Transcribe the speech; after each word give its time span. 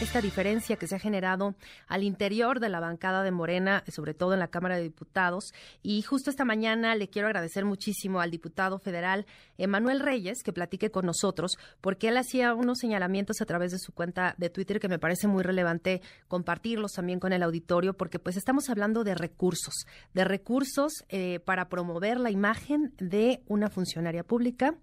esta 0.00 0.22
diferencia 0.22 0.76
que 0.76 0.86
se 0.86 0.96
ha 0.96 0.98
generado 0.98 1.54
al 1.86 2.02
interior 2.04 2.58
de 2.58 2.70
la 2.70 2.80
bancada 2.80 3.22
de 3.22 3.30
Morena, 3.30 3.84
sobre 3.88 4.14
todo 4.14 4.32
en 4.32 4.40
la 4.40 4.48
Cámara 4.48 4.76
de 4.76 4.82
Diputados. 4.84 5.52
Y 5.82 6.00
justo 6.02 6.30
esta 6.30 6.46
mañana 6.46 6.94
le 6.94 7.08
quiero 7.08 7.28
agradecer 7.28 7.66
muchísimo 7.66 8.20
al 8.20 8.30
diputado 8.30 8.78
federal 8.78 9.26
Emanuel 9.58 10.00
Reyes 10.00 10.42
que 10.42 10.54
platique 10.54 10.90
con 10.90 11.04
nosotros, 11.04 11.58
porque 11.82 12.08
él 12.08 12.16
hacía 12.16 12.54
unos 12.54 12.78
señalamientos 12.78 13.42
a 13.42 13.46
través 13.46 13.72
de 13.72 13.78
su 13.78 13.92
cuenta 13.92 14.34
de 14.38 14.48
Twitter 14.48 14.80
que 14.80 14.88
me 14.88 14.98
parece 14.98 15.28
muy 15.28 15.42
relevante 15.42 16.00
compartirlos 16.28 16.92
también 16.92 17.20
con 17.20 17.34
el 17.34 17.42
auditorio, 17.42 17.94
porque 17.94 18.18
pues 18.18 18.36
estamos 18.36 18.70
hablando 18.70 19.04
de 19.04 19.14
recursos, 19.14 19.86
de 20.14 20.24
recursos 20.24 21.04
eh, 21.10 21.40
para 21.40 21.68
promover 21.68 22.18
la 22.18 22.30
imagen 22.30 22.94
de 22.98 23.42
una 23.46 23.68
funcionaria 23.68 24.24
pública 24.24 24.74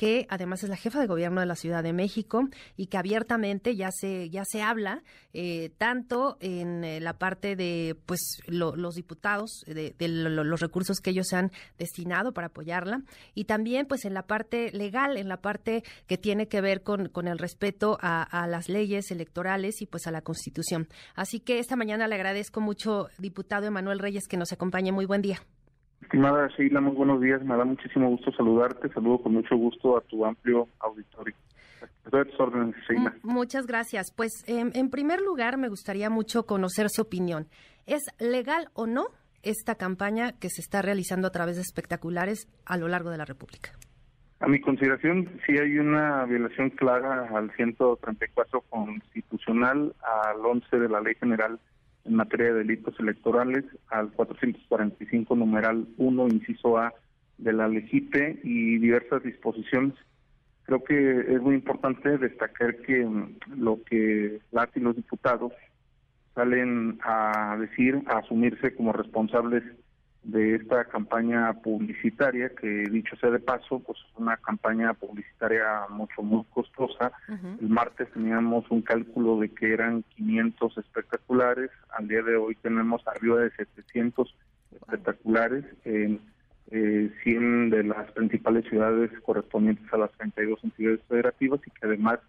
que 0.00 0.26
además 0.30 0.62
es 0.62 0.70
la 0.70 0.78
jefa 0.78 0.98
de 0.98 1.06
gobierno 1.06 1.40
de 1.40 1.46
la 1.46 1.56
Ciudad 1.56 1.82
de 1.82 1.92
México 1.92 2.48
y 2.74 2.86
que 2.86 2.96
abiertamente 2.96 3.76
ya 3.76 3.90
se 3.92 4.30
ya 4.30 4.46
se 4.46 4.62
habla 4.62 5.02
eh, 5.34 5.72
tanto 5.76 6.38
en 6.40 6.84
eh, 6.84 7.00
la 7.00 7.18
parte 7.18 7.54
de 7.54 7.98
pues 8.06 8.40
los 8.46 8.94
diputados 8.94 9.62
de, 9.66 9.94
los 10.08 10.60
recursos 10.60 11.00
que 11.00 11.10
ellos 11.10 11.26
se 11.28 11.36
han 11.36 11.52
destinado 11.76 12.32
para 12.32 12.46
apoyarla 12.46 13.02
y 13.34 13.44
también 13.44 13.84
pues 13.84 14.06
en 14.06 14.14
la 14.14 14.22
parte 14.22 14.72
legal 14.72 15.18
en 15.18 15.28
la 15.28 15.42
parte 15.42 15.84
que 16.06 16.16
tiene 16.16 16.48
que 16.48 16.62
ver 16.62 16.82
con, 16.82 17.10
con 17.10 17.28
el 17.28 17.36
respeto 17.36 17.98
a, 18.00 18.22
a 18.22 18.46
las 18.46 18.70
leyes 18.70 19.10
electorales 19.10 19.82
y 19.82 19.86
pues 19.86 20.06
a 20.06 20.12
la 20.12 20.22
Constitución. 20.22 20.88
Así 21.14 21.40
que 21.40 21.58
esta 21.58 21.76
mañana 21.76 22.08
le 22.08 22.14
agradezco 22.14 22.62
mucho 22.62 23.08
diputado 23.18 23.66
Emanuel 23.66 23.98
Reyes 23.98 24.28
que 24.28 24.38
nos 24.38 24.50
acompañe. 24.50 24.92
Muy 24.92 25.04
buen 25.04 25.20
día 25.20 25.42
Estimada 26.02 26.48
Sheila, 26.48 26.80
muy 26.80 26.92
buenos 26.92 27.20
días. 27.20 27.42
Me 27.42 27.56
da 27.56 27.64
muchísimo 27.64 28.08
gusto 28.08 28.32
saludarte. 28.32 28.88
Saludo 28.92 29.22
con 29.22 29.34
mucho 29.34 29.56
gusto 29.56 29.96
a 29.96 30.00
tu 30.02 30.24
amplio 30.24 30.68
auditorio. 30.80 31.34
Órdenes, 32.38 32.74
Sheila. 32.88 33.14
Muchas 33.22 33.66
gracias. 33.66 34.12
Pues, 34.16 34.44
em, 34.46 34.70
en 34.74 34.90
primer 34.90 35.20
lugar, 35.20 35.58
me 35.58 35.68
gustaría 35.68 36.10
mucho 36.10 36.44
conocer 36.44 36.88
su 36.90 37.02
opinión. 37.02 37.46
¿Es 37.86 38.02
legal 38.18 38.68
o 38.74 38.86
no 38.86 39.06
esta 39.42 39.76
campaña 39.76 40.32
que 40.32 40.50
se 40.50 40.60
está 40.60 40.82
realizando 40.82 41.28
a 41.28 41.30
través 41.30 41.56
de 41.56 41.62
espectaculares 41.62 42.48
a 42.66 42.76
lo 42.76 42.88
largo 42.88 43.10
de 43.10 43.18
la 43.18 43.24
República? 43.24 43.70
A 44.40 44.48
mi 44.48 44.60
consideración, 44.60 45.28
sí 45.46 45.52
hay 45.58 45.78
una 45.78 46.24
violación 46.24 46.70
clara 46.70 47.28
al 47.34 47.50
134 47.56 48.62
constitucional, 48.62 49.94
al 50.02 50.44
11 50.44 50.78
de 50.78 50.88
la 50.88 51.00
Ley 51.00 51.14
General 51.16 51.60
en 52.04 52.14
materia 52.14 52.46
de 52.46 52.64
delitos 52.64 52.98
electorales 52.98 53.64
al 53.88 54.10
445 54.12 55.36
numeral 55.36 55.86
1 55.96 56.28
inciso 56.28 56.78
A 56.78 56.92
de 57.38 57.52
la 57.52 57.68
LEGIPE 57.68 58.40
y 58.42 58.78
diversas 58.78 59.22
disposiciones. 59.22 59.94
Creo 60.64 60.84
que 60.84 61.20
es 61.20 61.40
muy 61.40 61.54
importante 61.54 62.18
destacar 62.18 62.76
que 62.82 63.04
mm, 63.04 63.36
lo 63.56 63.82
que 63.84 64.40
las 64.52 64.68
y 64.76 64.80
los 64.80 64.96
diputados 64.96 65.52
salen 66.34 66.98
a 67.02 67.56
decir, 67.58 68.02
a 68.06 68.18
asumirse 68.18 68.74
como 68.74 68.92
responsables 68.92 69.62
de 70.22 70.56
esta 70.56 70.84
campaña 70.84 71.52
publicitaria, 71.62 72.50
que 72.50 72.66
dicho 72.66 73.16
sea 73.16 73.30
de 73.30 73.38
paso, 73.38 73.80
pues 73.80 73.98
es 73.98 74.18
una 74.18 74.36
campaña 74.36 74.92
publicitaria 74.92 75.64
mucho, 75.88 76.22
muy 76.22 76.44
costosa. 76.50 77.12
El 77.28 77.68
martes 77.68 78.10
teníamos 78.12 78.70
un 78.70 78.82
cálculo 78.82 79.40
de 79.40 79.48
que 79.48 79.72
eran 79.72 80.04
500 80.16 80.78
espectaculares, 80.78 81.70
al 81.96 82.06
día 82.06 82.22
de 82.22 82.36
hoy 82.36 82.54
tenemos 82.56 83.06
arriba 83.06 83.40
de 83.40 83.50
700 83.52 84.34
espectaculares 84.72 85.64
en 85.84 86.20
eh, 86.70 87.10
100 87.24 87.70
de 87.70 87.84
las 87.84 88.12
principales 88.12 88.64
ciudades 88.68 89.10
correspondientes 89.22 89.92
a 89.92 89.98
las 89.98 90.12
32 90.12 90.62
entidades 90.62 91.00
federativas 91.08 91.60
y 91.66 91.70
que 91.70 91.86
además 91.86 92.20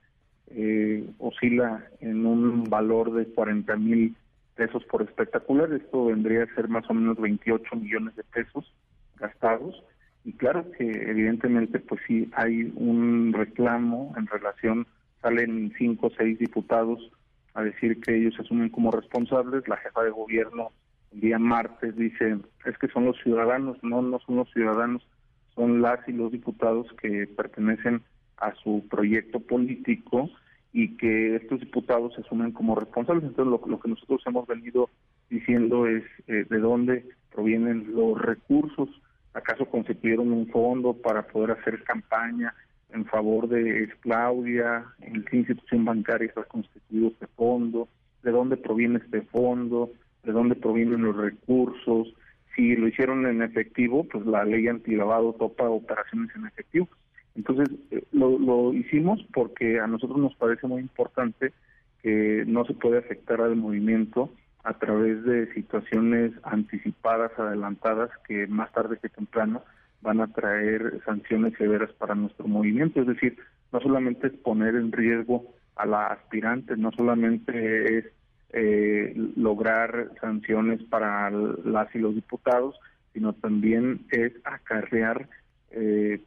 eh, 0.47 1.05
oscila 1.19 1.85
en 1.99 2.25
un 2.25 2.63
valor 2.63 3.13
de 3.13 3.25
40 3.25 3.75
mil 3.77 4.15
pesos 4.55 4.83
por 4.85 5.01
espectacular. 5.01 5.71
Esto 5.73 6.05
vendría 6.05 6.43
a 6.43 6.55
ser 6.55 6.67
más 6.67 6.89
o 6.89 6.93
menos 6.93 7.19
28 7.19 7.75
millones 7.75 8.15
de 8.15 8.23
pesos 8.23 8.71
gastados. 9.17 9.83
Y 10.23 10.33
claro 10.33 10.69
que 10.71 10.85
evidentemente 10.85 11.79
pues 11.79 12.01
sí 12.07 12.29
hay 12.33 12.71
un 12.75 13.33
reclamo 13.33 14.13
en 14.17 14.27
relación, 14.27 14.87
salen 15.21 15.73
cinco 15.77 16.07
o 16.07 16.11
seis 16.11 16.37
diputados 16.37 17.11
a 17.53 17.63
decir 17.63 17.99
que 18.01 18.15
ellos 18.15 18.35
se 18.35 18.43
asumen 18.43 18.69
como 18.69 18.91
responsables. 18.91 19.67
La 19.67 19.77
jefa 19.77 20.03
de 20.03 20.11
gobierno 20.11 20.71
el 21.11 21.21
día 21.21 21.39
martes 21.39 21.95
dice, 21.95 22.37
es 22.65 22.77
que 22.77 22.87
son 22.87 23.05
los 23.05 23.17
ciudadanos, 23.21 23.77
no, 23.83 24.01
no 24.01 24.19
son 24.19 24.37
los 24.37 24.51
ciudadanos, 24.51 25.05
son 25.55 25.81
las 25.81 26.07
y 26.07 26.13
los 26.13 26.31
diputados 26.31 26.87
que 27.01 27.27
pertenecen 27.27 28.01
a 28.37 28.53
su 28.55 28.87
proyecto 28.89 29.39
político 29.39 30.29
y 30.73 30.95
que 30.97 31.35
estos 31.35 31.59
diputados 31.59 32.13
se 32.13 32.21
asumen 32.21 32.51
como 32.51 32.75
responsables. 32.75 33.25
Entonces, 33.25 33.51
lo, 33.69 33.79
que 33.79 33.89
nosotros 33.89 34.21
hemos 34.25 34.47
venido 34.47 34.89
diciendo 35.29 35.87
es 35.87 36.03
eh, 36.27 36.45
de 36.49 36.59
dónde 36.59 37.05
provienen 37.33 37.93
los 37.93 38.19
recursos. 38.21 38.89
¿Acaso 39.33 39.65
constituyeron 39.65 40.31
un 40.31 40.47
fondo 40.47 40.93
para 40.93 41.27
poder 41.27 41.51
hacer 41.51 41.83
campaña 41.83 42.53
en 42.93 43.05
favor 43.05 43.47
de 43.47 43.89
Claudia? 44.01 44.85
¿En 44.99 45.23
qué 45.25 45.37
institución 45.37 45.85
bancaria 45.85 46.27
está 46.27 46.43
constituido 46.43 47.09
este 47.09 47.27
fondo? 47.27 47.87
¿De 48.23 48.31
dónde 48.31 48.57
proviene 48.57 48.99
este 48.99 49.21
fondo? 49.21 49.91
¿De 50.23 50.31
dónde 50.31 50.55
provienen 50.55 51.03
los 51.03 51.15
recursos? 51.15 52.13
Si 52.55 52.75
lo 52.75 52.87
hicieron 52.87 53.25
en 53.25 53.41
efectivo, 53.41 54.05
pues 54.05 54.25
la 54.25 54.43
ley 54.43 54.67
antilavado 54.67 55.33
topa 55.33 55.69
operaciones 55.69 56.35
en 56.35 56.45
efectivo. 56.47 56.89
Entonces, 57.35 57.69
eh, 57.91 58.03
lo, 58.11 58.37
lo 58.37 58.73
hicimos 58.73 59.19
porque 59.33 59.79
a 59.79 59.87
nosotros 59.87 60.19
nos 60.19 60.35
parece 60.35 60.67
muy 60.67 60.81
importante 60.81 61.53
que 62.01 62.43
no 62.47 62.65
se 62.65 62.73
puede 62.73 62.99
afectar 62.99 63.41
al 63.41 63.55
movimiento 63.55 64.29
a 64.63 64.73
través 64.73 65.23
de 65.23 65.53
situaciones 65.53 66.33
anticipadas, 66.43 67.31
adelantadas, 67.37 68.09
que 68.27 68.47
más 68.47 68.71
tarde 68.71 68.99
que 69.01 69.09
temprano 69.09 69.63
van 70.01 70.19
a 70.19 70.27
traer 70.27 71.01
sanciones 71.05 71.53
severas 71.57 71.91
para 71.93 72.15
nuestro 72.15 72.47
movimiento. 72.47 73.01
Es 73.01 73.07
decir, 73.07 73.37
no 73.71 73.79
solamente 73.79 74.27
es 74.27 74.33
poner 74.33 74.75
en 74.75 74.91
riesgo 74.91 75.45
a 75.75 75.85
la 75.85 76.07
aspirante, 76.07 76.75
no 76.75 76.91
solamente 76.91 77.97
es 77.97 78.05
eh, 78.53 79.13
lograr 79.35 80.11
sanciones 80.19 80.83
para 80.83 81.29
las 81.29 81.93
y 81.95 81.99
los 81.99 82.15
diputados, 82.15 82.75
sino 83.13 83.33
también 83.33 84.01
es 84.11 84.33
acarrear 84.43 85.27
eh, 85.71 86.19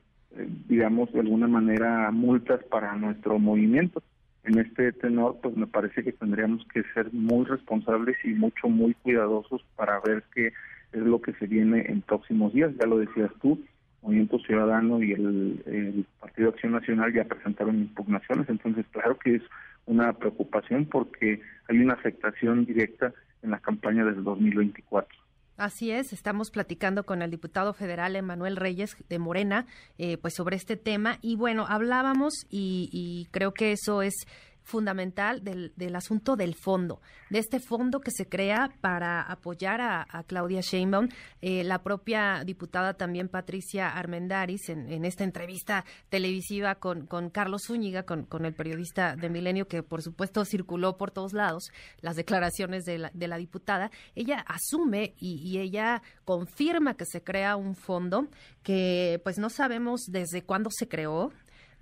digamos, 0.69 1.12
de 1.12 1.21
alguna 1.21 1.49
manera 1.49 2.11
multas 2.11 2.62
para 2.65 2.95
nuestro 2.97 3.39
movimiento. 3.39 4.03
En 4.45 4.59
este 4.59 4.93
tenor, 4.93 5.39
pues 5.43 5.56
me 5.56 5.67
parece 5.67 6.03
que 6.03 6.12
tendríamos 6.12 6.67
que 6.72 6.83
ser 6.95 7.12
muy 7.12 7.47
responsables 7.47 8.17
y 8.25 8.28
mucho, 8.34 8.69
muy 8.69 8.94
cuidadosos 8.94 9.65
para 9.77 10.00
ver 10.00 10.23
qué 10.34 10.49
es 10.93 11.00
lo 11.00 11.21
que 11.21 11.33
se 11.34 11.47
viene 11.47 11.87
en 11.89 12.03
próximos 12.03 12.53
días. 12.53 12.73
Ya 12.78 12.87
lo 12.87 12.99
decías 12.99 13.31
tú, 13.41 13.59
Movimiento 14.03 14.39
Ciudadano 14.41 15.03
y 15.03 15.12
el, 15.12 15.62
el 15.67 16.06
Partido 16.21 16.50
Acción 16.50 16.73
Nacional 16.73 17.12
ya 17.15 17.25
presentaron 17.25 17.77
impugnaciones, 17.77 18.49
entonces 18.50 18.84
claro 18.93 19.19
que 19.19 19.37
es 19.37 19.43
una 19.87 20.12
preocupación 20.12 20.84
porque 20.87 21.41
hay 21.69 21.78
una 21.78 21.94
afectación 21.94 22.67
directa 22.67 23.15
en 23.43 23.50
la 23.50 23.59
campaña 23.61 24.05
del 24.05 24.23
2024. 24.23 25.24
Así 25.56 25.92
es, 25.92 26.12
estamos 26.12 26.50
platicando 26.50 27.04
con 27.04 27.22
el 27.22 27.31
diputado 27.31 27.75
federal 27.75 28.16
Emanuel 28.16 28.56
Reyes 28.56 28.97
de 29.09 29.19
Morena, 29.20 29.66
eh, 29.98 30.16
pues 30.19 30.34
sobre 30.34 30.56
este 30.56 30.76
tema. 30.76 31.19
Y 31.22 31.37
bueno, 31.37 31.66
hablábamos 31.69 32.34
y, 32.50 32.88
y 32.92 33.28
creo 33.31 33.54
que 33.54 33.70
eso 33.70 34.03
es 34.03 34.14
fundamental 34.64 35.44
del, 35.44 35.72
del, 35.76 35.94
asunto 35.94 36.36
del 36.36 36.54
fondo, 36.54 37.00
de 37.30 37.38
este 37.38 37.60
fondo 37.60 38.00
que 38.00 38.10
se 38.10 38.26
crea 38.26 38.72
para 38.80 39.22
apoyar 39.22 39.80
a, 39.80 40.25
Claudia 40.26 40.60
Sheinbaum. 40.62 41.08
Eh, 41.42 41.64
la 41.64 41.82
propia 41.82 42.42
diputada 42.44 42.94
también 42.94 43.28
Patricia 43.28 43.91
Armendaris, 43.91 44.70
en, 44.70 45.04
esta 45.04 45.22
entrevista 45.22 45.84
televisiva 46.08 46.76
con, 46.76 47.06
con 47.06 47.28
Carlos 47.28 47.64
Zúñiga, 47.66 48.05
con, 48.05 48.25
con, 48.25 48.46
el 48.46 48.55
periodista 48.55 49.16
de 49.16 49.28
Milenio, 49.28 49.69
que 49.69 49.82
por 49.82 50.02
supuesto 50.02 50.44
circuló 50.44 50.96
por 50.96 51.10
todos 51.10 51.34
lados 51.34 51.70
las 52.00 52.17
declaraciones 52.17 52.84
de 52.84 52.99
la, 52.99 53.10
de 53.12 53.28
la 53.28 53.37
diputada, 53.37 53.90
ella 54.14 54.40
asume 54.40 55.14
y, 55.19 55.37
y 55.44 55.58
ella 55.58 56.02
confirma 56.25 56.96
que 56.96 57.05
se 57.05 57.22
crea 57.22 57.56
un 57.56 57.75
fondo 57.75 58.28
que 58.62 59.20
pues 59.22 59.38
no 59.38 59.50
sabemos 59.50 60.06
desde 60.08 60.43
cuándo 60.43 60.70
se 60.70 60.88
creó, 60.88 61.32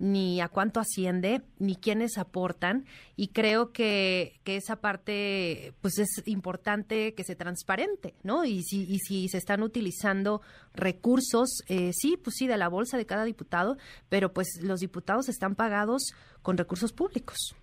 ni 0.03 0.41
a 0.41 0.49
cuánto 0.49 0.81
asciende, 0.81 1.41
ni 1.59 1.77
quiénes 1.77 2.17
aportan. 2.17 2.83
Y 3.15 3.29
creo 3.29 3.71
que, 3.71 4.33
que 4.43 4.57
esa 4.57 4.81
parte, 4.81 5.71
pues 5.81 5.97
es 5.97 6.21
importante 6.25 7.13
que 7.13 7.23
se 7.23 7.37
transparente, 7.37 8.13
¿no? 8.21 8.43
Y 8.43 8.63
si, 8.63 8.83
y 8.83 8.99
si 8.99 9.29
se 9.29 9.37
están 9.37 9.63
utilizando 9.63 10.41
recursos, 10.75 11.63
eh, 11.69 11.91
sí, 11.93 12.17
pues 12.21 12.35
sí, 12.37 12.47
de 12.47 12.57
la 12.57 12.67
bolsa 12.67 12.97
de 12.97 13.05
cada 13.05 13.23
diputado, 13.23 13.77
pero 14.09 14.33
pues 14.33 14.59
los 14.61 14.81
diputados 14.81 15.29
están 15.29 15.55
pagados 15.55 16.11
con 16.41 16.57
recursos 16.57 16.91
públicos. 16.91 17.55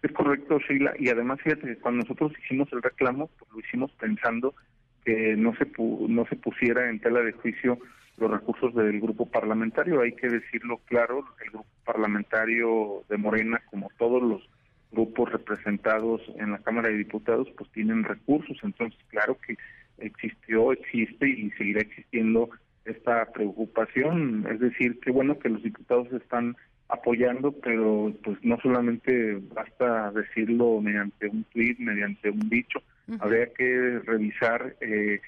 Es 0.00 0.12
correcto, 0.12 0.60
Sheila, 0.60 0.94
y 1.00 1.08
además 1.08 1.40
fíjate 1.42 1.66
que 1.66 1.78
cuando 1.78 2.02
nosotros 2.02 2.32
hicimos 2.44 2.72
el 2.72 2.80
reclamo, 2.80 3.28
pues 3.36 3.50
lo 3.50 3.58
hicimos 3.58 3.90
pensando 3.98 4.54
que 5.04 5.34
no 5.36 5.52
se 5.56 5.66
no 5.76 6.24
se 6.26 6.36
pusiera 6.36 6.88
en 6.88 7.00
tela 7.00 7.22
de 7.22 7.32
juicio 7.32 7.80
los 8.18 8.30
recursos 8.30 8.74
del 8.74 9.00
grupo 9.00 9.26
parlamentario. 9.26 10.00
Hay 10.00 10.12
que 10.12 10.28
decirlo 10.28 10.80
claro, 10.86 11.24
el 11.44 11.50
grupo 11.50 11.68
parlamentario 11.84 13.04
de 13.08 13.16
Morena, 13.16 13.62
como 13.70 13.90
todos 13.98 14.22
los 14.22 14.48
grupos 14.90 15.30
representados 15.32 16.22
en 16.36 16.52
la 16.52 16.58
Cámara 16.58 16.88
de 16.88 16.96
Diputados, 16.96 17.48
pues 17.56 17.70
tienen 17.72 18.04
recursos. 18.04 18.56
Entonces, 18.62 18.98
claro 19.08 19.36
que 19.46 19.56
existió, 19.98 20.72
existe 20.72 21.28
y 21.28 21.50
seguirá 21.52 21.80
existiendo 21.80 22.50
esta 22.84 23.26
preocupación. 23.32 24.46
Es 24.50 24.60
decir, 24.60 24.98
qué 25.00 25.10
bueno 25.10 25.38
que 25.38 25.50
los 25.50 25.62
diputados 25.62 26.12
están 26.12 26.56
apoyando, 26.88 27.52
pero 27.52 28.14
pues 28.24 28.38
no 28.42 28.58
solamente 28.60 29.38
basta 29.54 30.10
decirlo 30.12 30.80
mediante 30.80 31.28
un 31.28 31.44
tuit, 31.44 31.78
mediante 31.78 32.30
un 32.30 32.48
dicho, 32.48 32.82
habría 33.20 33.52
que 33.52 34.00
revisar 34.04 34.74
eh, 34.80 35.20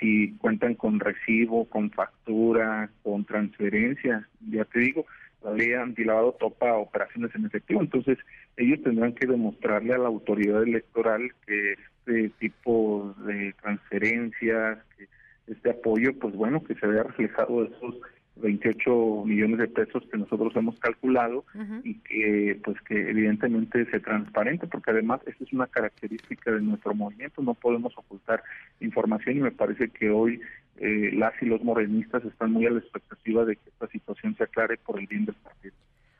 si 0.00 0.32
cuentan 0.38 0.74
con 0.74 1.00
recibo, 1.00 1.64
con 1.66 1.90
factura, 1.90 2.90
con 3.02 3.24
transferencia. 3.24 4.28
Ya 4.50 4.64
te 4.64 4.80
digo, 4.80 5.06
la 5.42 5.52
ley 5.52 5.72
antilavado 5.72 6.32
topa 6.32 6.74
operaciones 6.74 7.34
en 7.34 7.46
efectivo, 7.46 7.80
entonces 7.80 8.18
ellos 8.56 8.82
tendrán 8.82 9.14
que 9.14 9.26
demostrarle 9.26 9.94
a 9.94 9.98
la 9.98 10.08
autoridad 10.08 10.62
electoral 10.62 11.30
que 11.46 11.72
este 11.72 12.30
tipo 12.40 13.14
de 13.26 13.54
transferencias, 13.62 14.78
que 14.96 15.06
este 15.46 15.70
apoyo, 15.70 16.18
pues 16.18 16.34
bueno, 16.34 16.62
que 16.64 16.74
se 16.74 16.86
vea 16.86 17.04
reflejado 17.04 17.64
esos 17.64 18.00
28 18.40 19.24
millones 19.24 19.58
de 19.58 19.68
pesos 19.68 20.02
que 20.10 20.18
nosotros 20.18 20.54
hemos 20.56 20.78
calculado 20.78 21.44
y 21.84 21.94
que 21.94 22.60
pues 22.64 22.80
que 22.82 23.10
evidentemente 23.10 23.84
se 23.90 24.00
transparente 24.00 24.66
porque 24.66 24.90
además 24.90 25.20
esta 25.26 25.44
es 25.44 25.52
una 25.52 25.66
característica 25.66 26.52
de 26.52 26.60
nuestro 26.60 26.94
movimiento 26.94 27.42
no 27.42 27.54
podemos 27.54 27.92
ocultar 27.96 28.42
información 28.80 29.36
y 29.36 29.40
me 29.40 29.50
parece 29.50 29.88
que 29.88 30.10
hoy 30.10 30.40
eh, 30.78 31.10
las 31.14 31.34
y 31.42 31.46
los 31.46 31.62
morenistas 31.62 32.24
están 32.24 32.52
muy 32.52 32.66
a 32.66 32.70
la 32.70 32.78
expectativa 32.78 33.44
de 33.44 33.56
que 33.56 33.68
esta 33.70 33.88
situación 33.88 34.36
se 34.36 34.44
aclare 34.44 34.76
por 34.78 34.98
el 34.98 35.06
bien 35.06 35.24
del 35.24 35.34
partido 35.36 35.74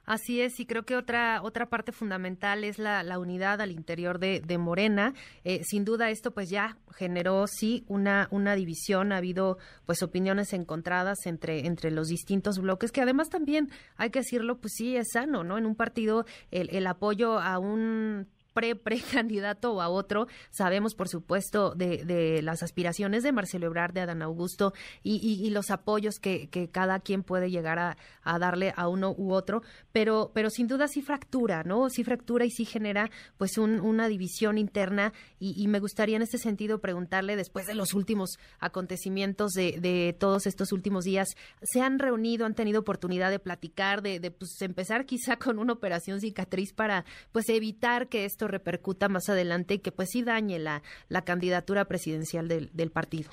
Así 0.09 0.41
es, 0.41 0.59
y 0.59 0.65
creo 0.65 0.87
que 0.87 0.97
otra 0.97 1.43
otra 1.43 1.69
parte 1.69 1.93
fundamental 1.93 2.65
es 2.65 2.79
la, 2.79 3.03
la 3.03 3.19
unidad 3.19 3.61
al 3.61 3.71
interior 3.71 4.19
de, 4.19 4.41
de 4.41 4.57
Morena. 4.57 5.13
Eh, 5.45 5.61
sin 5.65 5.85
duda 5.85 6.09
esto 6.09 6.31
pues 6.31 6.49
ya 6.49 6.79
generó 6.97 7.47
sí 7.47 7.85
una 7.89 8.27
una 8.31 8.55
división, 8.55 9.13
ha 9.13 9.19
habido 9.19 9.59
pues 9.85 10.03
opiniones 10.03 10.55
encontradas 10.55 11.27
entre 11.27 11.67
entre 11.67 11.91
los 11.91 12.09
distintos 12.09 12.59
bloques 12.59 12.91
que 12.91 13.03
además 13.03 13.29
también 13.29 13.69
hay 13.99 14.09
que 14.09 14.21
decirlo 14.21 14.57
pues 14.57 14.73
sí 14.79 14.97
es 14.97 15.09
sano, 15.13 15.45
¿no? 15.45 15.59
En 15.59 15.67
un 15.67 15.75
partido 15.75 16.25
el, 16.51 16.71
el 16.71 16.87
apoyo 16.87 17.39
a 17.39 17.59
un 17.59 18.29
pre-precandidato 18.59 19.73
o 19.73 19.81
a 19.81 19.89
otro. 19.89 20.27
Sabemos, 20.51 20.97
por 20.97 21.09
supuesto, 21.09 21.77
de, 21.77 22.41
las 22.43 22.65
aspiraciones 22.65 23.23
de 23.23 23.31
Marcelo 23.31 23.67
Ebrard, 23.67 23.93
de 23.93 24.01
Adán 24.01 24.21
Augusto 24.21 24.73
y, 25.05 25.49
los 25.51 25.71
apoyos 25.71 26.19
que, 26.19 26.49
cada 26.73 26.99
quien 26.99 27.23
puede 27.23 27.53
llegar 27.53 27.79
a, 27.79 27.97
darle 28.41 28.75
a 28.77 28.89
uno 28.89 29.15
u 29.17 29.33
otro, 29.33 29.63
pero, 29.93 30.33
pero 30.35 30.51
sin 30.51 30.67
duda 30.67 30.89
sí 30.89 31.03
fractura, 31.03 31.63
¿no? 31.63 31.89
Sí 31.89 32.03
fractura 32.03 32.45
y 32.45 32.51
sí 32.51 32.65
genera 32.65 33.11
pues 33.37 33.59
un, 33.59 33.79
una 33.79 34.09
división 34.09 34.59
interna 34.59 35.13
y, 35.39 35.69
me 35.69 35.79
gustaría 35.79 36.17
en 36.17 36.23
este 36.23 36.39
sentido 36.39 36.81
preguntarle, 36.81 37.37
después 37.37 37.67
de 37.67 37.75
los 37.75 37.95
últimos 37.95 38.39
acontecimientos 38.59 39.53
de, 39.53 39.79
de 39.81 40.17
todos 40.19 40.47
estos 40.47 40.73
últimos 40.73 41.05
días, 41.05 41.29
¿se 41.63 41.81
han 41.81 42.01
reunido, 42.01 42.45
han 42.45 42.55
tenido 42.55 42.81
oportunidad 42.81 43.31
de 43.31 43.39
platicar, 43.39 44.03
de, 44.03 44.19
de 44.19 44.31
pues, 44.33 44.61
empezar 44.63 45.07
quizá 45.07 45.37
con 45.37 45.61
una 45.61 45.75
operación 45.75 46.21
cicatriz 46.21 46.73
para 46.73 47.05
pues 47.31 47.49
evitar 47.51 48.09
que 48.09 48.25
esto 48.25 48.48
repercuta 48.49 49.09
más 49.09 49.29
adelante 49.29 49.75
y 49.75 49.79
que 49.79 49.93
pues 49.93 50.09
sí 50.11 50.23
dañe 50.23 50.59
la, 50.59 50.83
la 51.09 51.23
candidatura 51.23 51.85
presidencial 51.85 52.49
del, 52.49 52.71
del 52.73 52.91
partido? 52.91 53.31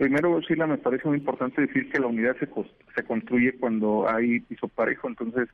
Primero, 0.00 0.40
Sheila, 0.40 0.66
me 0.66 0.78
parece 0.78 1.06
muy 1.06 1.18
importante 1.18 1.60
decir 1.60 1.90
que 1.90 2.00
la 2.00 2.06
unidad 2.06 2.34
se, 2.38 2.48
se 2.96 3.04
construye 3.04 3.52
cuando 3.58 4.08
hay 4.08 4.40
piso 4.40 4.66
parejo. 4.66 5.08
Entonces, 5.08 5.50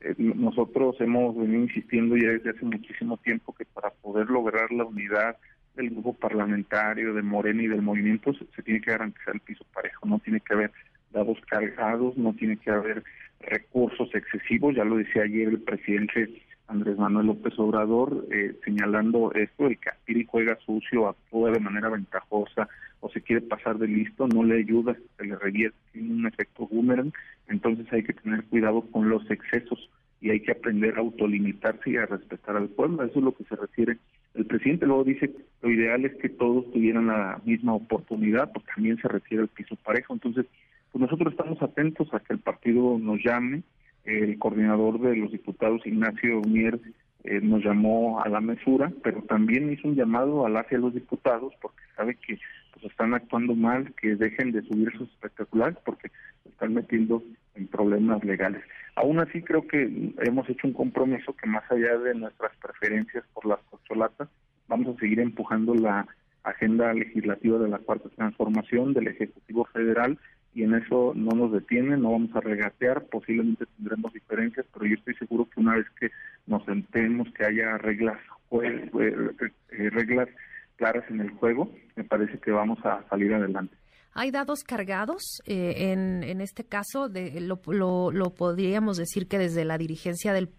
eh, 0.00 0.16
nosotros 0.18 0.96
hemos 0.98 1.36
venido 1.36 1.62
insistiendo 1.62 2.16
ya 2.16 2.30
desde 2.30 2.50
hace 2.50 2.64
muchísimo 2.64 3.18
tiempo 3.18 3.54
que 3.54 3.64
para 3.66 3.90
poder 3.90 4.28
lograr 4.30 4.72
la 4.72 4.84
unidad 4.84 5.36
del 5.76 5.90
grupo 5.90 6.12
parlamentario, 6.14 7.14
de 7.14 7.22
Morena 7.22 7.62
y 7.62 7.68
del 7.68 7.82
movimiento, 7.82 8.34
se, 8.34 8.44
se 8.56 8.62
tiene 8.64 8.80
que 8.80 8.90
garantizar 8.90 9.34
el 9.34 9.40
piso 9.40 9.64
parejo. 9.72 10.06
No 10.06 10.18
tiene 10.18 10.40
que 10.40 10.54
haber 10.54 10.72
dados 11.12 11.38
cargados, 11.48 12.16
no 12.16 12.34
tiene 12.34 12.56
que 12.56 12.72
haber 12.72 13.04
recursos 13.42 14.12
excesivos. 14.12 14.74
Ya 14.74 14.84
lo 14.84 14.96
decía 14.96 15.22
ayer 15.22 15.46
el 15.46 15.60
presidente 15.60 16.42
Andrés 16.66 16.96
Manuel 16.96 17.26
López 17.26 17.58
Obrador, 17.58 18.26
eh, 18.30 18.56
señalando 18.64 19.32
esto, 19.32 19.66
el 19.66 19.78
que 19.78 19.90
aspira 19.90 20.20
y 20.20 20.26
juega 20.26 20.58
sucio, 20.64 21.08
actúa 21.08 21.50
de 21.50 21.60
manera 21.60 21.90
ventajosa 21.90 22.68
o 23.00 23.10
se 23.10 23.20
quiere 23.20 23.42
pasar 23.42 23.78
de 23.78 23.86
listo, 23.86 24.26
no 24.26 24.42
le 24.42 24.60
ayuda, 24.60 24.96
se 25.16 25.24
le 25.24 25.36
revierte, 25.36 25.76
tiene 25.92 26.14
un 26.14 26.26
efecto 26.26 26.66
boomerang, 26.66 27.12
entonces 27.48 27.86
hay 27.92 28.02
que 28.02 28.14
tener 28.14 28.44
cuidado 28.44 28.80
con 28.90 29.10
los 29.10 29.30
excesos 29.30 29.90
y 30.22 30.30
hay 30.30 30.40
que 30.40 30.52
aprender 30.52 30.96
a 30.96 31.00
autolimitarse 31.00 31.90
y 31.90 31.96
a 31.98 32.06
respetar 32.06 32.56
al 32.56 32.70
pueblo, 32.70 33.04
eso 33.04 33.18
es 33.18 33.24
lo 33.24 33.32
que 33.32 33.44
se 33.44 33.56
refiere. 33.56 33.98
El 34.32 34.46
presidente 34.46 34.86
luego 34.86 35.04
dice 35.04 35.30
lo 35.60 35.70
ideal 35.70 36.06
es 36.06 36.14
que 36.14 36.30
todos 36.30 36.70
tuvieran 36.72 37.08
la 37.08 37.40
misma 37.44 37.74
oportunidad, 37.74 38.50
porque 38.52 38.72
también 38.74 38.96
se 38.96 39.08
refiere 39.08 39.42
al 39.42 39.48
piso 39.48 39.76
parejo, 39.76 40.14
entonces 40.14 40.46
pues 40.90 41.02
nosotros 41.02 41.32
estamos 41.32 41.60
atentos 41.60 42.08
a 42.14 42.20
que 42.20 42.32
el 42.32 42.38
partido 42.38 42.98
nos 42.98 43.22
llame, 43.22 43.64
el 44.04 44.38
coordinador 44.38 45.00
de 45.00 45.16
los 45.16 45.32
diputados, 45.32 45.86
Ignacio 45.86 46.40
Mier, 46.42 46.78
eh, 47.24 47.40
nos 47.40 47.64
llamó 47.64 48.22
a 48.22 48.28
la 48.28 48.40
mesura, 48.40 48.92
pero 49.02 49.22
también 49.22 49.72
hizo 49.72 49.88
un 49.88 49.94
llamado 49.94 50.46
a 50.46 50.60
hacia 50.60 50.78
los 50.78 50.92
diputados 50.92 51.54
porque 51.60 51.82
sabe 51.96 52.16
que 52.16 52.38
pues 52.72 52.84
están 52.84 53.14
actuando 53.14 53.54
mal, 53.54 53.94
que 53.94 54.14
dejen 54.14 54.52
de 54.52 54.62
subir 54.62 54.92
sus 54.92 55.08
espectaculares 55.10 55.78
porque 55.84 56.10
están 56.44 56.74
metiendo 56.74 57.22
en 57.54 57.66
problemas 57.68 58.22
legales. 58.24 58.62
Aún 58.96 59.20
así 59.20 59.42
creo 59.42 59.66
que 59.66 60.12
hemos 60.18 60.48
hecho 60.50 60.66
un 60.66 60.74
compromiso 60.74 61.34
que 61.34 61.48
más 61.48 61.64
allá 61.70 61.96
de 61.98 62.14
nuestras 62.14 62.52
preferencias 62.56 63.24
por 63.32 63.46
las 63.46 63.60
corcholatas, 63.70 64.28
vamos 64.68 64.94
a 64.94 65.00
seguir 65.00 65.20
empujando 65.20 65.74
la 65.74 66.06
agenda 66.42 66.92
legislativa 66.92 67.58
de 67.58 67.68
la 67.68 67.78
cuarta 67.78 68.10
transformación 68.10 68.92
del 68.92 69.08
Ejecutivo 69.08 69.64
Federal 69.72 70.18
y 70.54 70.62
en 70.62 70.74
eso 70.74 71.12
no 71.14 71.36
nos 71.36 71.52
detienen, 71.52 72.02
no 72.02 72.12
vamos 72.12 72.34
a 72.34 72.40
regatear, 72.40 73.04
posiblemente 73.06 73.66
tendremos 73.76 74.12
diferencias, 74.12 74.64
pero 74.72 74.86
yo 74.86 74.94
estoy 74.94 75.14
seguro 75.16 75.48
que 75.52 75.60
una 75.60 75.76
vez 75.76 75.86
que 75.98 76.10
nos 76.46 76.64
sentemos, 76.64 77.28
que 77.34 77.44
haya 77.44 77.76
reglas, 77.78 78.18
eh, 78.52 79.90
reglas 79.90 80.28
claras 80.76 81.04
en 81.10 81.20
el 81.20 81.30
juego, 81.30 81.70
me 81.96 82.04
parece 82.04 82.38
que 82.38 82.50
vamos 82.50 82.78
a 82.84 83.04
salir 83.08 83.34
adelante. 83.34 83.74
¿Hay 84.12 84.30
dados 84.30 84.62
cargados 84.62 85.42
eh, 85.46 85.92
en, 85.92 86.22
en 86.22 86.40
este 86.40 86.64
caso? 86.64 87.08
De, 87.08 87.40
lo, 87.40 87.60
lo, 87.66 88.12
lo, 88.12 88.30
podríamos 88.30 88.96
decir 88.96 89.26
que 89.26 89.38
desde 89.38 89.64
la 89.64 89.76
dirigencia 89.76 90.32
del 90.32 90.50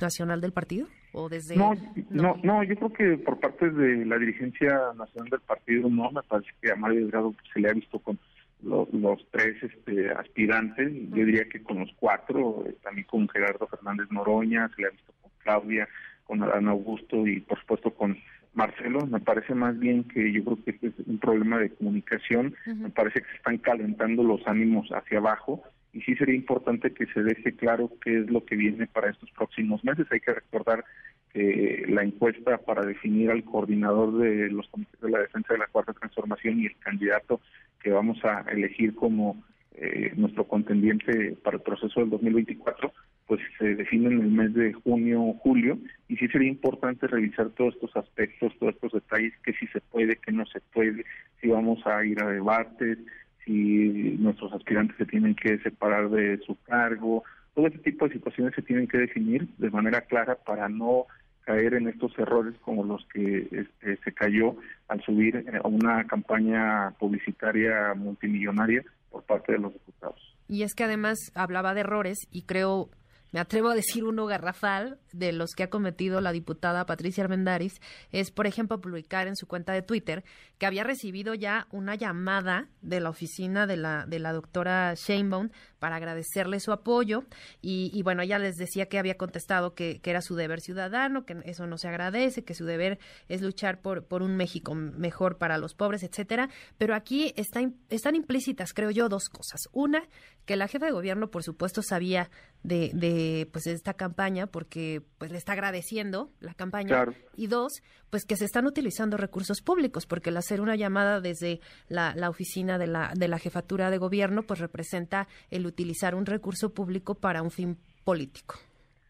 nacional 0.00 0.40
del 0.40 0.52
partido? 0.52 0.86
¿O 1.12 1.28
desde... 1.28 1.56
No, 1.56 1.74
no, 2.10 2.36
no, 2.42 2.62
yo 2.64 2.74
creo 2.74 2.92
que 2.92 3.24
por 3.24 3.38
parte 3.38 3.70
de 3.70 4.04
la 4.04 4.18
dirigencia 4.18 4.92
nacional 4.96 5.30
del 5.30 5.40
partido 5.40 5.88
no, 5.88 6.10
me 6.10 6.22
parece 6.22 6.50
que 6.60 6.72
a 6.72 6.76
Mario 6.76 7.00
Delgado 7.00 7.34
se 7.52 7.60
le 7.60 7.70
ha 7.70 7.72
visto 7.72 7.98
con 8.00 8.18
los, 8.64 9.26
tres 9.30 9.62
este, 9.62 10.10
aspirantes, 10.10 10.92
yo 11.10 11.24
diría 11.24 11.48
que 11.48 11.62
con 11.62 11.80
los 11.80 11.90
cuatro, 11.98 12.64
también 12.82 13.06
con 13.06 13.28
Gerardo 13.28 13.66
Fernández 13.66 14.10
Noroña, 14.10 14.68
se 14.74 14.82
le 14.82 14.88
ha 14.88 14.90
visto 14.90 15.12
con 15.20 15.30
Claudia, 15.38 15.88
con 16.24 16.42
Adán 16.42 16.68
Augusto 16.68 17.26
y 17.26 17.40
por 17.40 17.58
supuesto 17.60 17.92
con 17.92 18.16
Marcelo, 18.54 19.06
me 19.06 19.20
parece 19.20 19.54
más 19.54 19.78
bien 19.78 20.04
que 20.04 20.32
yo 20.32 20.44
creo 20.44 20.64
que 20.64 20.70
este 20.70 20.86
es 20.88 20.94
un 21.06 21.18
problema 21.18 21.58
de 21.58 21.70
comunicación, 21.70 22.54
me 22.66 22.90
parece 22.90 23.20
que 23.20 23.28
se 23.28 23.36
están 23.36 23.58
calentando 23.58 24.22
los 24.22 24.46
ánimos 24.46 24.88
hacia 24.90 25.18
abajo 25.18 25.62
y 25.92 26.00
sí 26.02 26.16
sería 26.16 26.34
importante 26.34 26.92
que 26.92 27.06
se 27.06 27.22
deje 27.22 27.54
claro 27.54 27.90
qué 28.02 28.18
es 28.18 28.30
lo 28.30 28.44
que 28.44 28.56
viene 28.56 28.86
para 28.88 29.10
estos 29.10 29.30
próximos 29.30 29.84
meses. 29.84 30.06
Hay 30.10 30.20
que 30.20 30.34
recordar 30.34 30.84
que 31.32 31.84
la 31.88 32.02
encuesta 32.02 32.58
para 32.58 32.84
definir 32.84 33.30
al 33.30 33.44
coordinador 33.44 34.18
de 34.18 34.50
los 34.50 34.68
comités 34.68 35.00
de 35.00 35.10
la 35.10 35.20
defensa 35.20 35.54
de 35.54 35.60
la 35.60 35.68
cuarta 35.68 35.92
transformación 35.92 36.60
y 36.60 36.66
el 36.66 36.76
candidato 36.78 37.40
que 37.84 37.90
vamos 37.90 38.18
a 38.24 38.40
elegir 38.50 38.94
como 38.94 39.44
eh, 39.76 40.12
nuestro 40.16 40.44
contendiente 40.44 41.36
para 41.44 41.58
el 41.58 41.62
proceso 41.62 42.00
del 42.00 42.08
2024, 42.10 42.92
pues 43.26 43.40
se 43.58 43.74
define 43.74 44.06
en 44.06 44.20
el 44.20 44.30
mes 44.30 44.54
de 44.54 44.72
junio 44.72 45.22
o 45.22 45.34
julio 45.34 45.78
y 46.08 46.16
sí 46.16 46.26
sería 46.28 46.48
importante 46.48 47.06
revisar 47.06 47.50
todos 47.50 47.74
estos 47.74 47.94
aspectos, 47.96 48.52
todos 48.58 48.74
estos 48.74 48.92
detalles, 48.92 49.34
que 49.44 49.52
si 49.52 49.66
se 49.68 49.80
puede, 49.80 50.16
que 50.16 50.32
no 50.32 50.46
se 50.46 50.60
puede, 50.72 51.04
si 51.40 51.48
vamos 51.48 51.86
a 51.86 52.04
ir 52.04 52.22
a 52.22 52.30
debates, 52.30 52.98
si 53.44 54.16
nuestros 54.18 54.52
aspirantes 54.54 54.96
se 54.96 55.06
tienen 55.06 55.34
que 55.34 55.58
separar 55.58 56.08
de 56.08 56.38
su 56.46 56.56
cargo, 56.62 57.22
todo 57.54 57.66
ese 57.66 57.78
tipo 57.78 58.08
de 58.08 58.14
situaciones 58.14 58.54
se 58.54 58.62
tienen 58.62 58.88
que 58.88 58.98
definir 58.98 59.46
de 59.58 59.70
manera 59.70 60.00
clara 60.02 60.36
para 60.36 60.68
no 60.68 61.06
caer 61.44 61.74
en 61.74 61.88
estos 61.88 62.18
errores 62.18 62.54
como 62.62 62.84
los 62.84 63.06
que 63.12 63.48
este, 63.50 63.96
se 64.02 64.12
cayó 64.12 64.56
al 64.88 65.02
subir 65.02 65.44
a 65.62 65.68
una 65.68 66.04
campaña 66.06 66.90
publicitaria 66.98 67.94
multimillonaria 67.94 68.82
por 69.10 69.22
parte 69.22 69.52
de 69.52 69.58
los 69.58 69.72
diputados. 69.72 70.36
Y 70.48 70.62
es 70.62 70.74
que 70.74 70.84
además 70.84 71.18
hablaba 71.34 71.74
de 71.74 71.80
errores 71.80 72.18
y 72.30 72.42
creo 72.42 72.90
me 73.34 73.40
atrevo 73.40 73.70
a 73.70 73.74
decir 73.74 74.04
uno 74.04 74.26
garrafal 74.26 75.00
de 75.12 75.32
los 75.32 75.54
que 75.56 75.64
ha 75.64 75.68
cometido 75.68 76.20
la 76.20 76.30
diputada 76.30 76.86
Patricia 76.86 77.24
Armendaris, 77.24 77.80
es, 78.12 78.30
por 78.30 78.46
ejemplo, 78.46 78.80
publicar 78.80 79.26
en 79.26 79.34
su 79.34 79.48
cuenta 79.48 79.72
de 79.72 79.82
Twitter 79.82 80.22
que 80.56 80.66
había 80.66 80.84
recibido 80.84 81.34
ya 81.34 81.66
una 81.72 81.96
llamada 81.96 82.68
de 82.80 83.00
la 83.00 83.10
oficina 83.10 83.66
de 83.66 83.76
la, 83.76 84.06
de 84.06 84.20
la 84.20 84.32
doctora 84.32 84.94
Sheinbaum 84.94 85.50
para 85.84 85.96
agradecerle 85.96 86.60
su 86.60 86.72
apoyo 86.72 87.24
y, 87.60 88.02
bueno, 88.04 88.22
ella 88.22 88.38
les 88.38 88.56
decía 88.56 88.86
que 88.86 88.98
había 88.98 89.18
contestado 89.18 89.74
que, 89.74 90.00
que, 90.00 90.08
era 90.08 90.22
su 90.22 90.34
deber 90.34 90.62
ciudadano, 90.62 91.26
que 91.26 91.36
eso 91.44 91.66
no 91.66 91.76
se 91.76 91.88
agradece, 91.88 92.42
que 92.42 92.54
su 92.54 92.64
deber 92.64 92.98
es 93.28 93.42
luchar 93.42 93.82
por, 93.82 94.06
por 94.06 94.22
un 94.22 94.34
México 94.34 94.74
mejor 94.74 95.36
para 95.36 95.58
los 95.58 95.74
pobres, 95.74 96.02
etcétera. 96.02 96.48
Pero 96.78 96.94
aquí 96.94 97.34
está, 97.36 97.60
están 97.90 98.14
implícitas, 98.14 98.72
creo 98.72 98.90
yo, 98.90 99.10
dos 99.10 99.28
cosas. 99.28 99.68
Una, 99.72 100.08
que 100.46 100.56
la 100.56 100.68
jefa 100.68 100.86
de 100.86 100.92
gobierno, 100.92 101.30
por 101.30 101.42
supuesto, 101.42 101.82
sabía 101.82 102.30
de, 102.62 102.90
de 102.94 103.48
pues 103.52 103.66
esta 103.66 103.94
campaña 103.94 104.46
porque 104.46 105.02
pues 105.18 105.30
le 105.30 105.38
está 105.38 105.52
agradeciendo 105.52 106.32
la 106.40 106.54
campaña 106.54 107.04
y 107.36 107.46
dos 107.46 107.82
pues 108.08 108.24
que 108.24 108.36
se 108.36 108.46
están 108.46 108.66
utilizando 108.66 109.18
recursos 109.18 109.60
públicos 109.60 110.06
porque 110.06 110.30
el 110.30 110.36
hacer 110.38 110.62
una 110.62 110.74
llamada 110.74 111.20
desde 111.20 111.60
la, 111.88 112.14
la 112.16 112.30
oficina 112.30 112.78
de 112.78 112.86
la 112.86 113.12
de 113.14 113.28
la 113.28 113.38
jefatura 113.38 113.90
de 113.90 113.98
gobierno 113.98 114.44
pues 114.44 114.60
representa 114.60 115.28
el 115.50 115.66
utilizar 115.74 116.14
un 116.14 116.26
recurso 116.26 116.72
público 116.72 117.14
para 117.14 117.42
un 117.42 117.50
fin 117.50 117.76
político 118.04 118.54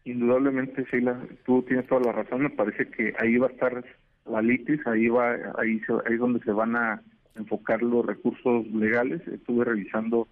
indudablemente 0.05 0.85
Sheila 0.89 1.19
tú 1.45 1.63
tienes 1.63 1.87
toda 1.87 2.01
la 2.01 2.11
razón. 2.11 2.43
Me 2.43 2.49
parece 2.49 2.87
que 2.89 3.13
ahí 3.19 3.37
va 3.37 3.47
a 3.47 3.51
estar 3.51 3.83
la 4.25 4.41
litis 4.41 4.79
ahí 4.87 5.07
va 5.07 5.33
ahí 5.57 5.79
ahí 6.05 6.13
es 6.13 6.19
donde 6.19 6.39
se 6.39 6.51
van 6.51 6.75
a 6.75 7.01
enfocar 7.35 7.81
los 7.81 8.05
recursos 8.05 8.65
legales. 8.67 9.27
Estuve 9.27 9.65
revisando 9.65 10.27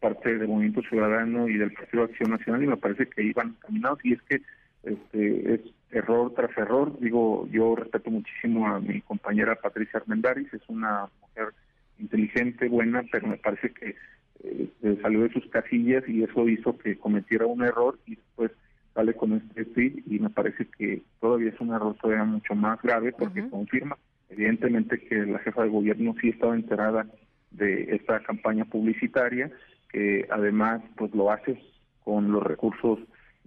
parte 0.00 0.36
del 0.38 0.48
Movimiento 0.48 0.82
Ciudadano 0.82 1.48
y 1.48 1.58
del 1.58 1.72
Partido 1.72 2.06
de 2.06 2.12
Acción 2.12 2.30
Nacional 2.30 2.64
y 2.64 2.66
me 2.66 2.76
parece 2.76 3.06
que 3.06 3.22
iban 3.22 3.56
caminados 3.60 3.98
y 4.02 4.14
es 4.14 4.22
que 4.22 4.42
este, 4.82 5.54
es 5.54 5.60
error 5.90 6.32
tras 6.34 6.56
error. 6.56 6.98
Digo, 7.00 7.46
yo 7.50 7.76
respeto 7.76 8.10
muchísimo 8.10 8.66
a 8.66 8.80
mi 8.80 9.02
compañera 9.02 9.56
Patricia 9.56 10.00
Armendaris, 10.00 10.52
es 10.54 10.62
una 10.68 11.06
mujer 11.20 11.52
inteligente, 11.98 12.68
buena, 12.68 13.04
pero 13.12 13.26
me 13.26 13.36
parece 13.36 13.70
que 13.72 13.94
eh, 14.42 14.98
salió 15.02 15.22
de 15.22 15.32
sus 15.32 15.46
casillas 15.46 16.02
y 16.08 16.22
eso 16.22 16.48
hizo 16.48 16.76
que 16.78 16.96
cometiera 16.96 17.46
un 17.46 17.62
error 17.62 17.98
y 18.06 18.16
después 18.16 18.50
sale 18.94 19.14
con 19.14 19.34
este 19.34 19.64
tweet 19.66 20.02
y 20.06 20.18
me 20.18 20.30
parece 20.30 20.66
que 20.76 21.02
todavía 21.20 21.50
es 21.50 21.60
un 21.60 21.72
error 21.72 21.94
todavía 22.00 22.24
mucho 22.24 22.54
más 22.54 22.80
grave 22.82 23.12
porque 23.12 23.48
confirma 23.48 23.96
evidentemente 24.28 24.98
que 24.98 25.26
la 25.26 25.38
jefa 25.40 25.62
de 25.62 25.68
gobierno 25.68 26.14
sí 26.20 26.30
estaba 26.30 26.54
enterada 26.54 27.06
de 27.50 27.94
esta 27.94 28.20
campaña 28.20 28.64
publicitaria 28.64 29.50
que 29.90 30.26
además 30.30 30.82
pues 30.96 31.14
lo 31.14 31.30
hace 31.30 31.60
con 32.04 32.32
los 32.32 32.42
recursos 32.42 32.98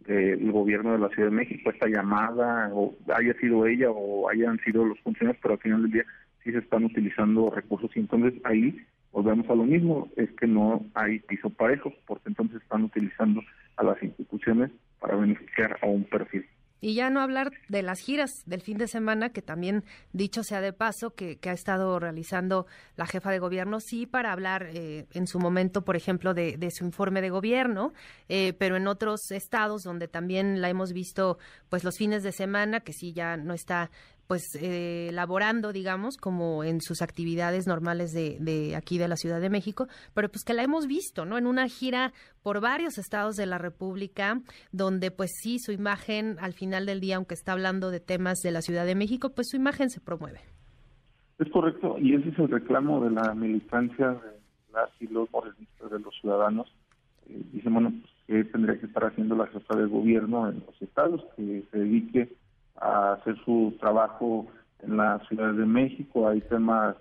del 0.05 0.51
gobierno 0.51 0.93
de 0.93 0.99
la 0.99 1.09
Ciudad 1.09 1.29
de 1.29 1.35
México, 1.35 1.69
esta 1.69 1.87
llamada, 1.87 2.69
o 2.73 2.93
haya 3.15 3.33
sido 3.35 3.65
ella 3.65 3.89
o 3.89 4.29
hayan 4.29 4.59
sido 4.59 4.83
los 4.83 4.99
funcionarios, 4.99 5.41
pero 5.41 5.53
al 5.53 5.61
final 5.61 5.81
del 5.83 5.91
día 5.91 6.05
sí 6.43 6.51
se 6.51 6.57
están 6.57 6.83
utilizando 6.83 7.49
recursos 7.49 7.89
y 7.95 7.99
entonces 7.99 8.33
ahí 8.43 8.77
volvemos 9.13 9.49
a 9.49 9.55
lo 9.55 9.63
mismo, 9.63 10.09
es 10.17 10.29
que 10.31 10.47
no 10.47 10.85
hay 10.95 11.19
piso 11.19 11.49
parejo, 11.49 11.93
porque 12.05 12.27
entonces 12.27 12.61
están 12.61 12.83
utilizando 12.83 13.41
a 13.77 13.83
las 13.83 14.01
instituciones 14.03 14.71
para 14.99 15.15
beneficiar 15.15 15.77
a 15.81 15.85
un 15.85 16.03
perfil. 16.03 16.45
Y 16.83 16.95
ya 16.95 17.09
no 17.09 17.21
hablar 17.21 17.53
de 17.69 17.81
las 17.81 18.01
giras 18.01 18.43
del 18.45 18.59
fin 18.59 18.77
de 18.77 18.89
semana, 18.89 19.29
que 19.29 19.41
también, 19.41 19.85
dicho 20.11 20.43
sea 20.43 20.59
de 20.59 20.73
paso, 20.73 21.15
que, 21.15 21.39
ha 21.45 21.53
estado 21.53 21.97
realizando 21.97 22.65
la 22.97 23.05
jefa 23.05 23.31
de 23.31 23.39
gobierno, 23.39 23.79
sí, 23.79 24.05
para 24.05 24.33
hablar 24.33 24.67
eh, 24.73 25.05
en 25.13 25.25
su 25.25 25.39
momento, 25.39 25.85
por 25.85 25.95
ejemplo, 25.95 26.33
de, 26.33 26.71
su 26.71 26.83
informe 26.83 27.21
de 27.21 27.29
gobierno, 27.29 27.93
eh, 28.27 28.51
pero 28.59 28.75
en 28.75 28.87
otros 28.87 29.31
estados 29.31 29.83
donde 29.83 30.09
también 30.09 30.59
la 30.59 30.69
hemos 30.69 30.91
visto, 30.91 31.37
pues 31.69 31.85
los 31.85 31.97
fines 31.97 32.21
de 32.21 32.33
semana, 32.33 32.81
que 32.81 32.91
sí 32.91 33.13
ya 33.13 33.37
no 33.37 33.53
está 33.53 33.89
pues 34.27 34.43
eh, 34.61 35.09
laborando, 35.13 35.73
digamos, 35.73 36.17
como 36.17 36.63
en 36.63 36.81
sus 36.81 37.01
actividades 37.01 37.67
normales 37.67 38.11
de, 38.11 38.37
de, 38.39 38.75
aquí 38.75 38.97
de 38.97 39.07
la 39.07 39.15
Ciudad 39.15 39.41
de 39.41 39.49
México, 39.49 39.87
pero 40.13 40.29
pues 40.29 40.43
que 40.43 40.53
la 40.53 40.63
hemos 40.63 40.87
visto, 40.87 41.25
¿no? 41.25 41.37
En 41.37 41.47
una 41.47 41.67
gira 41.67 42.13
por 42.41 42.61
varios 42.61 42.97
estados 42.97 43.35
de 43.35 43.45
la 43.45 43.57
República, 43.57 44.41
donde 44.71 45.11
pues 45.11 45.31
sí, 45.41 45.59
su 45.59 45.71
imagen 45.71 46.37
al 46.39 46.53
final 46.53 46.85
del 46.85 46.99
día, 46.99 47.17
aunque 47.17 47.33
está 47.33 47.53
hablando 47.53 47.91
de 47.91 47.99
temas 47.99 48.39
de 48.39 48.51
la 48.51 48.61
Ciudad 48.61 48.85
de 48.85 48.95
México, 48.95 49.31
pues 49.33 49.47
su 49.49 49.57
imagen 49.57 49.89
se 49.89 49.99
promueve. 49.99 50.39
Es 51.39 51.49
correcto, 51.49 51.97
y 51.99 52.13
ese 52.13 52.29
es 52.29 52.39
el 52.39 52.49
reclamo 52.49 53.03
de 53.03 53.11
la 53.11 53.33
militancia 53.33 54.09
de 54.11 54.43
las 54.71 54.89
y 54.99 55.07
los 55.07 55.29
de 55.31 55.99
los 55.99 56.15
ciudadanos. 56.21 56.67
Eh, 57.27 57.41
dicen, 57.51 57.73
bueno, 57.73 57.91
pues, 57.91 58.13
¿qué 58.27 58.51
tendría 58.51 58.79
que 58.79 58.85
estar 58.85 59.05
haciendo 59.05 59.35
la 59.35 59.47
jefa 59.47 59.75
de 59.75 59.87
gobierno 59.87 60.49
en 60.49 60.63
los 60.65 60.81
estados? 60.81 61.23
Que 61.35 61.63
se 61.71 61.77
dedique 61.77 62.29
a 62.79 63.13
hacer 63.13 63.37
su 63.45 63.75
trabajo 63.79 64.47
en 64.81 64.97
la 64.97 65.19
Ciudad 65.27 65.53
de 65.53 65.65
México. 65.65 66.27
Hay 66.27 66.41
temas 66.41 66.95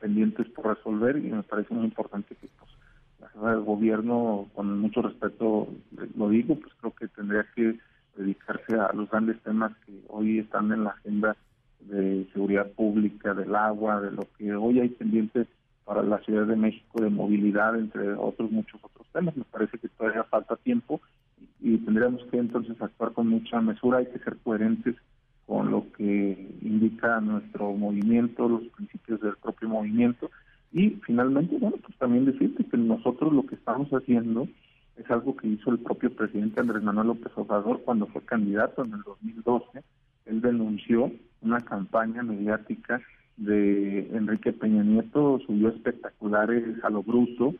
pendientes 0.00 0.46
por 0.50 0.76
resolver 0.76 1.16
y 1.16 1.30
me 1.30 1.42
parece 1.42 1.72
muy 1.72 1.84
importante 1.84 2.34
que 2.34 2.48
pues, 2.58 2.70
la 3.20 3.28
jefa 3.28 3.50
del 3.52 3.62
gobierno, 3.62 4.48
con 4.54 4.78
mucho 4.78 5.02
respeto 5.02 5.68
lo 6.16 6.28
digo, 6.28 6.56
pues 6.56 6.72
creo 6.80 6.94
que 6.94 7.08
tendría 7.08 7.46
que 7.54 7.78
dedicarse 8.16 8.78
a 8.78 8.92
los 8.92 9.10
grandes 9.10 9.40
temas 9.42 9.72
que 9.86 9.92
hoy 10.08 10.40
están 10.40 10.70
en 10.72 10.84
la 10.84 10.90
agenda 10.90 11.36
de 11.80 12.26
seguridad 12.32 12.70
pública, 12.72 13.34
del 13.34 13.54
agua, 13.54 14.00
de 14.00 14.10
lo 14.10 14.26
que 14.38 14.54
hoy 14.54 14.80
hay 14.80 14.88
pendientes 14.90 15.46
para 15.84 16.02
la 16.02 16.18
Ciudad 16.20 16.46
de 16.46 16.56
México, 16.56 17.02
de 17.02 17.10
movilidad, 17.10 17.76
entre 17.76 18.14
otros 18.14 18.50
muchos 18.50 18.82
otros 18.82 19.06
temas. 19.12 19.36
Me 19.36 19.44
parece 19.44 19.78
que 19.78 19.88
todavía 19.88 20.24
falta 20.24 20.56
tiempo 20.56 21.00
y 21.60 21.78
tendríamos 21.78 22.24
que 22.30 22.38
entonces 22.38 22.80
actuar 22.80 23.12
con 23.12 23.28
mucha 23.28 23.60
mesura, 23.60 23.98
hay 23.98 24.06
que 24.06 24.18
ser 24.18 24.36
coherentes 24.38 24.96
con 25.46 25.70
lo 25.70 25.92
que 25.92 26.48
indica 26.62 27.20
nuestro 27.20 27.72
movimiento, 27.72 28.48
los 28.48 28.62
principios 28.68 29.20
del 29.20 29.36
propio 29.36 29.68
movimiento 29.68 30.30
y 30.74 30.90
finalmente, 31.06 31.56
bueno, 31.58 31.76
pues 31.76 31.96
también 31.98 32.24
decirte 32.24 32.64
que 32.64 32.76
nosotros 32.76 33.32
lo 33.32 33.46
que 33.46 33.54
estamos 33.54 33.88
haciendo 33.90 34.48
es 34.96 35.08
algo 35.08 35.36
que 35.36 35.46
hizo 35.46 35.70
el 35.70 35.78
propio 35.78 36.14
presidente 36.14 36.60
Andrés 36.60 36.82
Manuel 36.82 37.08
López 37.08 37.32
Obrador 37.36 37.82
cuando 37.84 38.06
fue 38.06 38.22
candidato 38.22 38.84
en 38.84 38.92
el 38.94 39.02
2012. 39.02 39.84
Él 40.26 40.40
denunció 40.40 41.12
una 41.42 41.60
campaña 41.60 42.24
mediática 42.24 43.00
de 43.36 44.08
Enrique 44.16 44.52
Peña 44.52 44.82
Nieto, 44.82 45.38
subió 45.46 45.68
espectaculares 45.68 46.82
a 46.82 46.90
lo 46.90 47.04
bruto, 47.04 47.54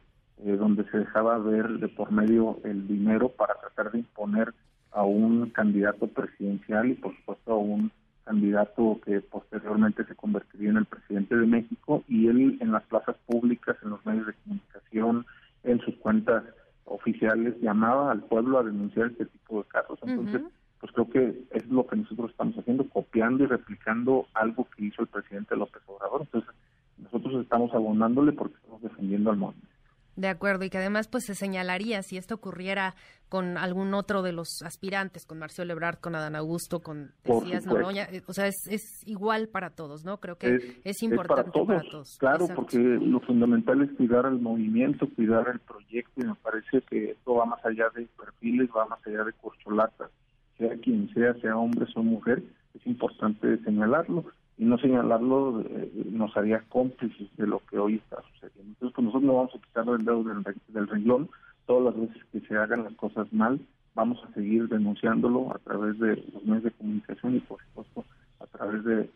eh, 0.44 0.56
donde 0.56 0.84
se 0.90 0.98
dejaba 0.98 1.38
ver 1.38 1.68
de 1.78 1.88
por 1.88 2.12
medio 2.12 2.58
el 2.64 2.86
dinero 2.86 3.30
para 3.30 3.54
tratar 3.54 3.92
de 3.92 4.00
imponer 4.00 4.52
a 4.92 5.02
un 5.02 5.50
candidato 5.50 6.06
presidencial 6.06 6.90
y 6.90 6.94
por 6.94 7.16
supuesto 7.16 7.52
a 7.52 7.56
un 7.56 7.90
candidato 8.24 9.00
que 9.04 9.20
posteriormente 9.20 10.04
se 10.04 10.14
convertiría 10.14 10.70
en 10.70 10.76
el 10.78 10.84
presidente 10.84 11.36
de 11.36 11.46
México 11.46 12.04
y 12.08 12.28
él 12.28 12.58
en 12.60 12.72
las 12.72 12.82
plazas 12.84 13.16
públicas, 13.26 13.76
en 13.82 13.90
los 13.90 14.04
medios 14.04 14.26
de 14.26 14.34
comunicación, 14.34 15.26
en 15.62 15.80
sus 15.80 15.94
cuentas 15.96 16.44
oficiales 16.84 17.58
llamaba 17.60 18.10
al 18.10 18.22
pueblo 18.22 18.58
a 18.58 18.64
denunciar 18.64 19.06
este 19.08 19.26
tipo 19.26 19.62
de 19.62 19.68
casos. 19.68 19.98
Entonces, 20.02 20.42
pues 20.78 20.92
creo 20.92 21.08
que 21.08 21.44
es 21.52 21.66
lo 21.68 21.86
que 21.86 21.96
nosotros 21.96 22.30
estamos 22.30 22.56
haciendo, 22.58 22.86
copiando 22.88 23.44
y 23.44 23.46
replicando 23.46 24.26
algo 24.34 24.68
que 24.76 24.84
hizo 24.84 25.00
el 25.00 25.08
presidente 25.08 25.56
López 25.56 25.82
Obrador. 25.86 26.22
Entonces, 26.22 26.50
nosotros 26.98 27.42
estamos 27.42 27.72
abonándole 27.74 28.32
porque 28.32 28.56
estamos 28.56 28.82
defendiendo 28.82 29.30
al 29.30 29.38
movimiento. 29.38 29.73
De 30.16 30.28
acuerdo, 30.28 30.64
y 30.64 30.71
que 30.71 30.78
además 30.78 31.09
pues 31.09 31.25
se 31.25 31.35
señalaría 31.35 32.02
si 32.02 32.16
esto 32.16 32.37
ocurriera 32.37 32.94
con 33.28 33.59
algún 33.59 33.94
otro 33.94 34.23
de 34.23 34.33
los 34.33 34.62
aspirantes, 34.62 35.26
con 35.26 35.38
Marcelo 35.38 35.73
Ebrard, 35.73 35.99
con 35.99 36.14
Adán 36.14 36.37
Augusto, 36.37 36.80
con 36.80 37.11
Decías 37.25 37.66
Noroña, 37.66 38.04
eh, 38.04 38.23
o 38.26 38.33
sea, 38.33 38.47
es, 38.47 38.66
es, 38.68 39.02
igual 39.06 39.49
para 39.49 39.71
todos, 39.71 40.04
¿no? 40.04 40.18
Creo 40.18 40.37
que 40.37 40.78
es, 40.85 41.02
importante 41.02 41.50
para 41.50 41.83
todos. 41.87 42.16
Claro, 42.18 42.47
porque 42.54 42.78
lo 42.78 43.18
fundamental 43.21 43.83
es 43.83 43.90
cuidar 43.97 44.26
el 44.26 44.38
movimiento, 44.38 45.09
cuidar 45.16 45.49
el 45.49 45.59
proyecto, 45.59 46.21
y 46.21 46.26
me 46.26 46.35
parece 46.37 46.83
que 46.83 47.11
esto 47.11 47.35
va 47.35 47.47
más 47.47 47.64
allá 47.64 47.87
de 47.97 48.06
perfiles, 48.16 48.68
va 48.76 48.87
más 48.87 49.04
allá 49.04 49.25
de 49.25 49.33
corcholatas, 49.33 50.11
sea 50.56 50.76
quien 50.76 51.12
sea, 51.12 51.35
sea 51.40 51.56
hombre 51.56 51.87
o 51.97 52.02
mujer, 52.04 52.40
es 52.75 52.87
importante 52.87 53.59
señalarlo 53.64 54.25
y 54.56 54.64
no 54.64 54.78
señalarlo 54.78 55.62
eh, 55.62 55.90
nos 56.11 56.37
haría 56.37 56.62
cómplices 56.68 57.28
de 57.37 57.46
lo 57.46 57.61
que 57.70 57.78
hoy 57.78 57.96
está 57.96 58.23
sucediendo. 58.32 58.73
Entonces, 58.73 58.94
pues 58.94 59.04
nosotros 59.04 59.23
no 59.25 59.37
vamos 59.37 59.54
a 59.54 59.58
quitar 59.58 59.88
el 59.88 60.04
dedo 60.04 60.23
del, 60.23 60.44
del 60.68 60.88
renglón 60.88 61.28
todas 61.66 61.94
las 61.94 62.08
veces 62.08 62.23
que 62.30 62.40
se 62.40 62.56
hagan 62.56 62.84
las 62.84 62.94
cosas 62.94 63.32
mal, 63.32 63.61
vamos 63.94 64.23
a 64.25 64.32
seguir 64.34 64.68
denunciándolo 64.68 65.54
a 65.54 65.58
través 65.58 65.99
de 65.99 66.16
los 66.32 66.44
medios 66.44 66.64
de 66.64 66.70
comunicación 66.73 67.37
y, 67.37 67.40
por 67.40 67.61
supuesto, 67.62 68.04
a 68.40 68.46
través 68.46 68.84
de 68.84 69.08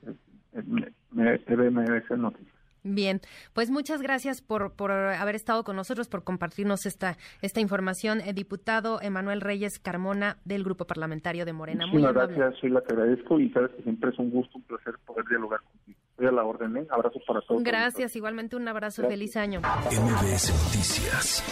TVMS 0.52 2.18
Noticias. 2.18 2.57
Bien, 2.82 3.20
pues 3.52 3.70
muchas 3.70 4.02
gracias 4.02 4.40
por, 4.40 4.73
por 4.73 4.92
haber 4.92 5.35
estado 5.35 5.64
con 5.64 5.76
nosotros, 5.76 6.08
por 6.08 6.25
compartirnos 6.25 6.87
esta, 6.87 7.16
esta 7.42 7.61
información. 7.61 8.20
El 8.20 8.35
diputado 8.35 9.00
Emanuel 9.02 9.40
Reyes 9.40 9.78
Carmona 9.78 10.38
del 10.44 10.64
Grupo 10.64 10.87
Parlamentario 10.87 11.44
de 11.44 11.52
Morena. 11.52 11.87
Muchas 11.87 12.14
gracias, 12.14 12.54
soy 12.61 12.70
la 12.70 12.82
que 12.82 12.94
agradezco 12.94 13.40
y 13.40 13.50
sabes 13.50 13.70
que 13.73 13.82
siempre 13.82 14.11
es 14.11 14.18
un 14.18 14.30
gusto, 14.30 14.58
un 14.58 14.64
placer 14.64 14.94
poder 15.06 15.25
dialogar 15.26 15.61
contigo. 15.61 15.99
Estoy 16.11 16.26
a 16.26 16.32
la 16.32 16.44
orden, 16.44 16.76
¿eh? 16.76 16.87
Abrazos 16.90 17.23
para 17.26 17.40
todos. 17.42 17.62
Gracias, 17.62 18.16
igualmente 18.16 18.56
un 18.56 18.66
abrazo, 18.66 19.06
feliz 19.06 19.37
año. 19.37 19.61
MBS 19.61 20.50
Noticias 20.50 21.44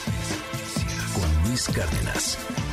con 1.14 1.48
Luis 1.48 1.68
Cárdenas. 1.68 2.65